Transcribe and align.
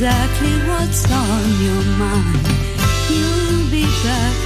Exactly 0.00 0.52
what's 0.68 1.10
on 1.10 1.44
your 1.60 1.82
mind. 1.98 2.46
You'll 3.10 3.68
be 3.68 3.82
back 4.06 4.36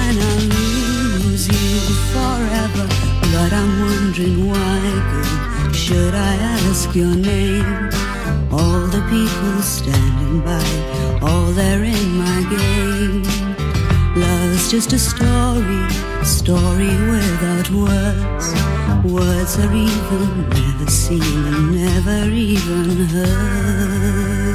and 0.00 0.16
I'll 0.28 0.46
lose 0.58 1.48
you 1.48 1.94
forever. 2.14 2.86
But 3.32 3.52
I'm 3.52 3.80
wondering 3.80 4.48
why, 4.48 4.80
girl, 5.10 5.72
should 5.72 6.14
I 6.14 6.34
ask 6.56 6.94
your 6.94 7.14
name? 7.16 7.90
All 8.52 8.86
the 8.96 9.02
people 9.10 9.62
standing 9.62 10.40
by, 10.40 10.64
all 11.20 11.46
they're 11.46 11.82
in 11.82 12.08
my 12.18 12.38
game. 12.56 13.31
Just 14.72 14.94
a 14.94 14.98
story, 14.98 16.24
story 16.24 16.96
without 17.10 17.68
words. 17.72 18.54
Words 19.04 19.58
are 19.58 19.74
even 19.74 20.48
never 20.48 20.90
seen 20.90 21.20
and 21.20 21.74
never 21.74 22.32
even 22.32 23.04
heard. 23.04 24.51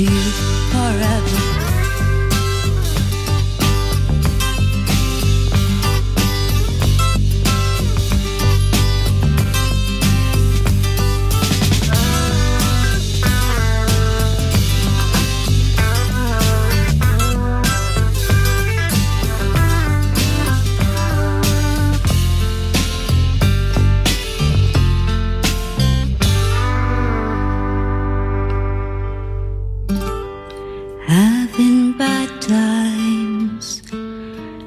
You 0.00 0.08
forever. 0.72 1.43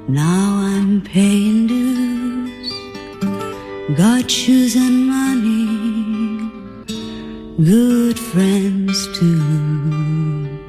Now 0.08 0.58
I'm 0.58 1.02
paying 1.02 1.68
dues. 1.68 2.72
Got 3.98 4.30
shoes 4.30 4.76
and 4.76 5.08
money, 5.08 6.52
good 7.64 8.20
friends 8.20 9.08
too. 9.18 10.60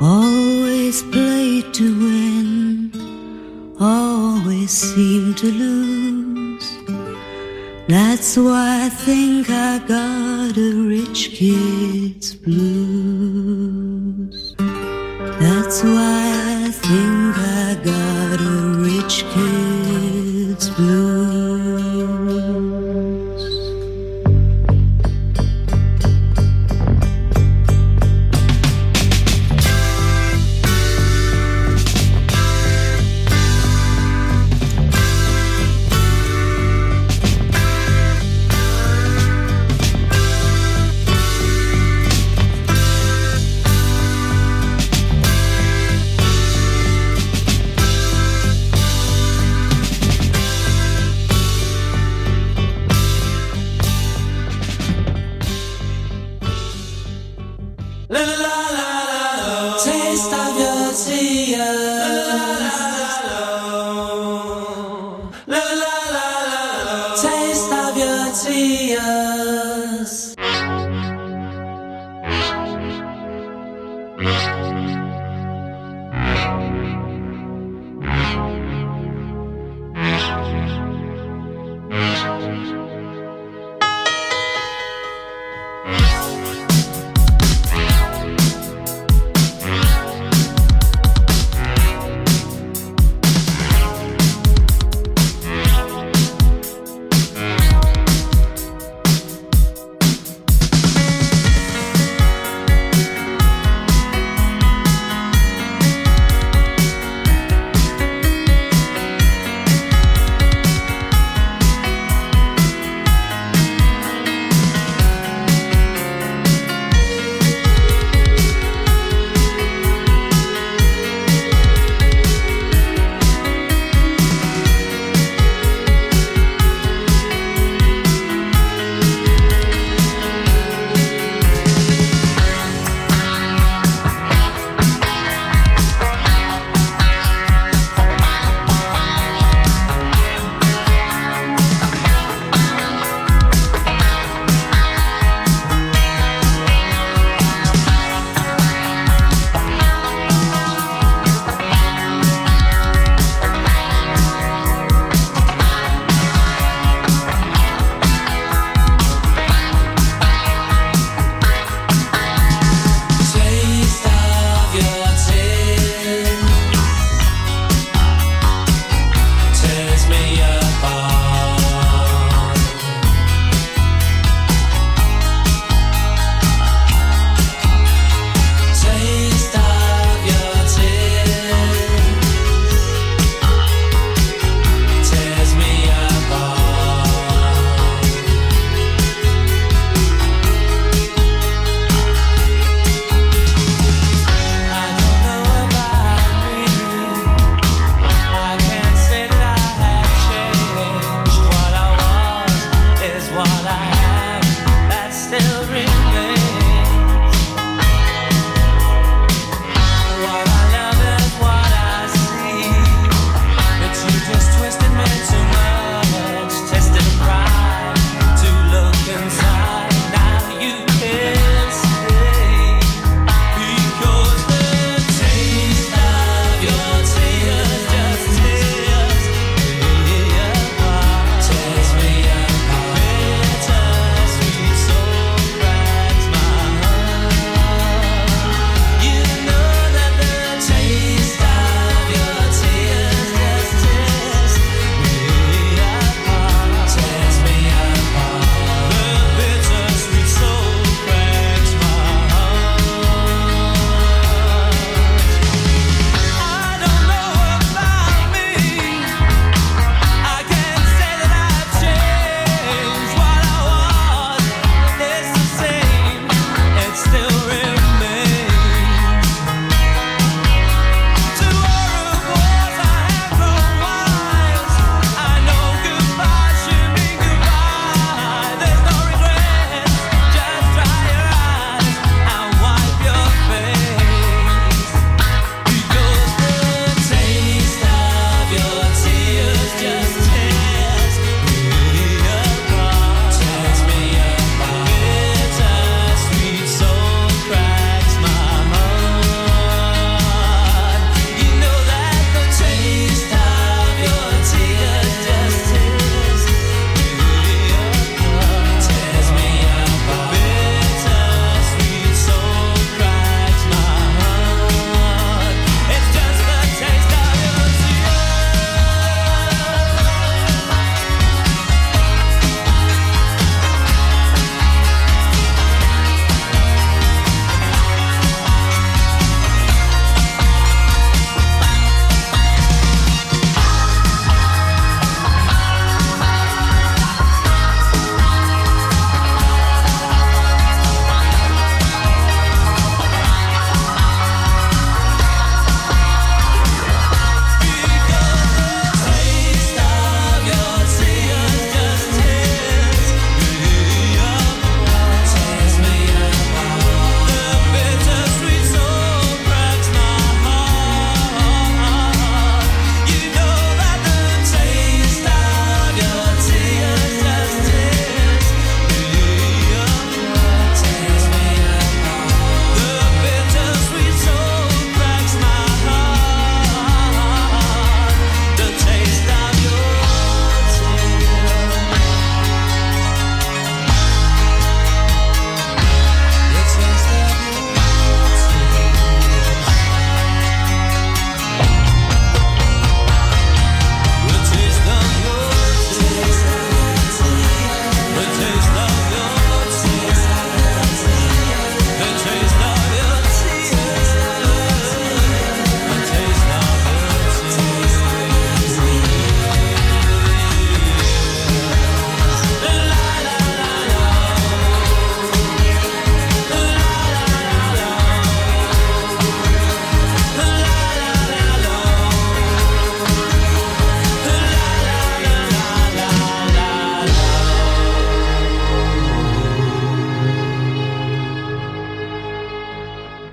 Always 0.00 1.02
play 1.02 1.62
to 1.72 1.98
win, 1.98 2.92
always 3.80 4.70
seem 4.70 5.34
to 5.34 5.46
lose. 5.46 6.70
That's 7.88 8.36
why 8.36 8.84
I 8.84 8.88
think 8.88 9.48
I 9.48 9.78
got 9.78 10.56
a 10.56 10.72
rich 10.88 11.30
kid's 11.30 11.75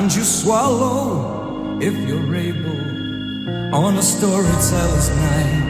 And 0.00 0.10
you 0.14 0.24
swallow 0.24 1.78
if 1.78 1.94
you're 2.08 2.34
able 2.34 3.74
on 3.74 3.98
a 3.98 4.02
storyteller's 4.02 5.10
night. 5.10 5.66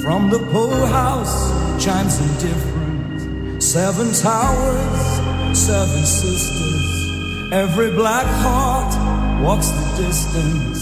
From 0.00 0.30
the 0.30 0.38
poorhouse 0.50 1.36
chimes 1.84 2.18
indifferent, 2.18 3.62
seven 3.62 4.14
towers, 4.14 5.58
seven 5.58 6.02
sisters. 6.06 7.52
Every 7.52 7.90
black 7.90 8.26
heart 8.44 8.94
walks 9.42 9.68
the 9.68 9.86
distance 10.06 10.80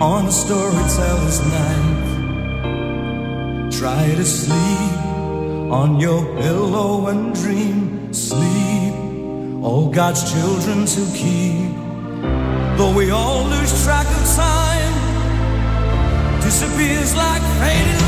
on 0.00 0.24
a 0.28 0.32
storyteller's 0.32 1.40
night. 1.58 2.08
Try 3.70 4.14
to 4.14 4.24
sleep 4.24 4.96
on 5.80 6.00
your 6.00 6.24
pillow 6.40 7.08
and 7.08 7.34
dream 7.34 8.14
sleep, 8.14 8.91
all 9.62 9.88
God's 9.88 10.30
children 10.32 10.86
to 10.86 11.06
keep. 11.16 11.70
Though 12.76 12.94
we 12.96 13.10
all 13.10 13.44
lose 13.44 13.84
track 13.84 14.06
of 14.06 14.34
time, 14.34 14.92
disappears 16.40 17.14
like 17.14 17.42
faded 17.60 18.01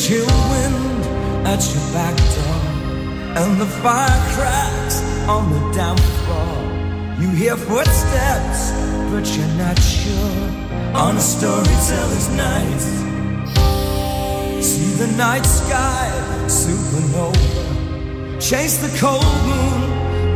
chill 0.00 0.24
wind 0.24 1.04
at 1.46 1.60
your 1.74 1.86
back 1.92 2.16
door, 2.16 2.60
and 3.36 3.60
the 3.60 3.66
fire 3.66 4.20
cracks 4.34 5.02
on 5.28 5.52
the 5.52 5.60
damp 5.74 6.00
floor. 6.24 6.56
You 7.20 7.28
hear 7.36 7.54
footsteps, 7.54 8.72
but 9.10 9.24
you're 9.36 9.54
not 9.58 9.78
sure. 9.78 10.40
On 10.94 11.16
a 11.16 11.20
storyteller's 11.20 12.28
night, 12.34 12.80
see 14.62 14.92
the 15.02 15.12
night 15.18 15.44
sky 15.44 16.08
supernova, 16.46 18.40
chase 18.40 18.78
the 18.78 18.92
cold 18.98 19.34
moon 19.44 19.80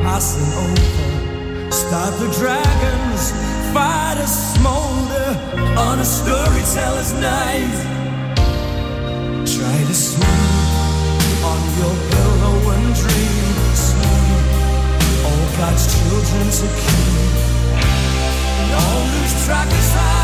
passing 0.03 0.51
over. 0.67 1.73
Start 1.73 2.13
the 2.21 2.31
dragons, 2.39 3.33
fight 3.73 4.19
a 4.19 4.27
smolder 4.27 5.31
on 5.81 5.99
a 6.01 6.05
storyteller's 6.05 7.15
night. 7.15 8.04
Try 9.65 9.83
to 9.83 9.95
sleep 9.95 11.43
on 11.43 11.63
your 11.79 11.95
pillow 12.11 12.71
and 12.75 12.95
dream. 12.95 13.55
Sleep, 13.73 14.45
all 15.25 15.47
God's 15.57 15.85
children 15.89 16.51
to 16.59 16.67
keep. 16.83 17.33
Don't 18.69 19.45
track 19.47 19.73
of 19.73 19.93
time. 19.95 20.24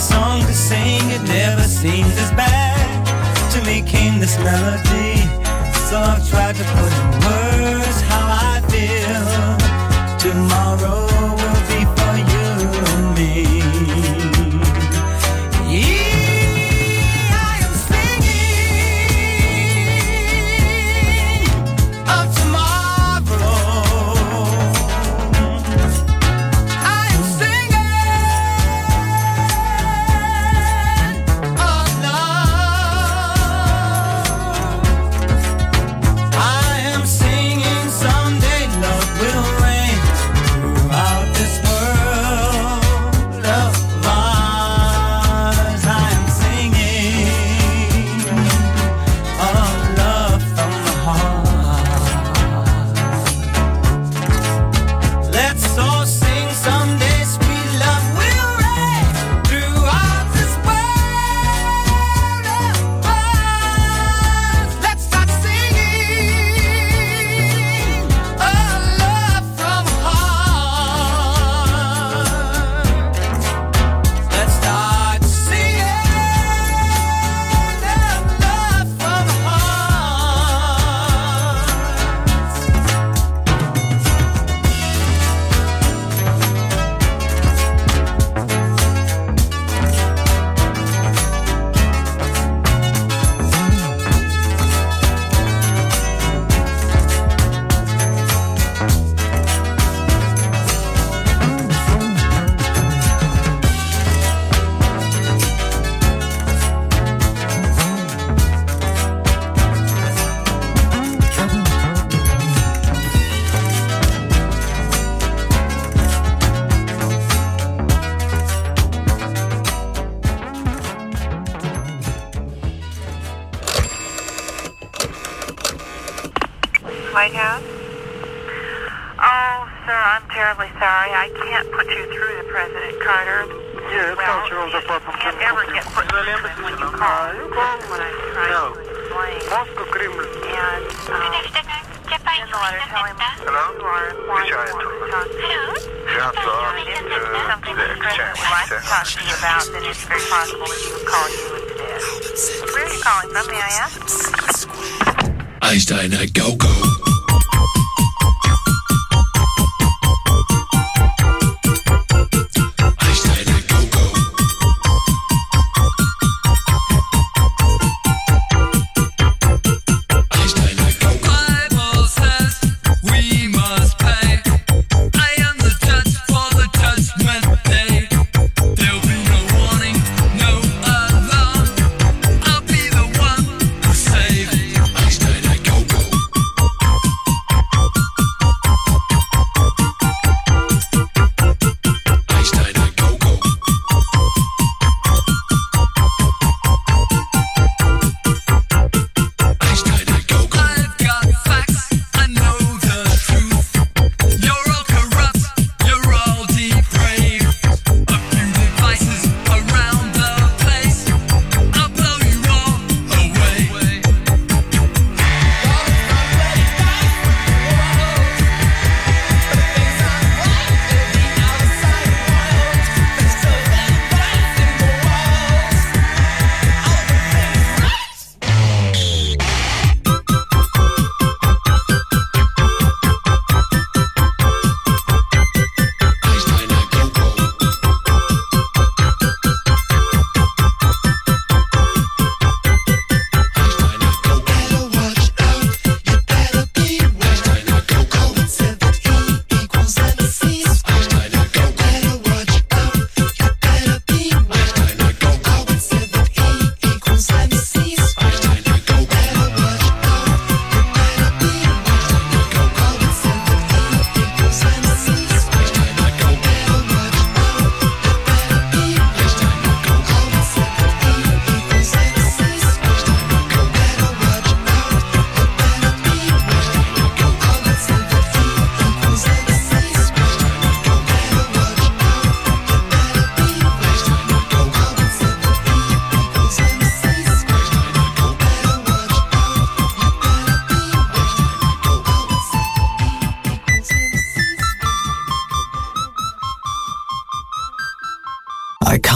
song 0.00 0.40
to 0.40 0.54
sing, 0.54 1.02
it 1.10 1.22
never 1.28 1.62
seems 1.62 2.16
as 2.16 2.30
bad. 2.32 2.88
To 3.52 3.62
me 3.66 3.82
came 3.82 4.18
this 4.18 4.38
melody, 4.38 5.20
so 5.88 5.98
I've 5.98 6.26
tried 6.30 6.56
to 6.56 6.64
put 6.80 6.92